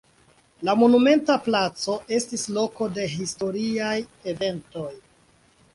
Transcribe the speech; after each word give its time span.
La 0.69 0.73
monumenta 0.83 1.35
placo 1.49 1.97
estis 2.17 2.47
loko 2.57 2.89
de 2.97 3.07
historiaj 3.13 3.95
eventoj. 4.35 4.91